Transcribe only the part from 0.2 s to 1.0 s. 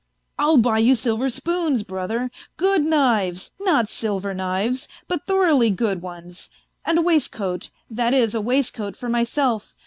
I'll buy you